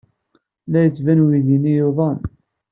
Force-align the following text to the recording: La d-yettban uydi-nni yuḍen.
La 0.69 0.79
d-yettban 0.81 1.23
uydi-nni 1.25 1.73
yuḍen. 1.77 2.19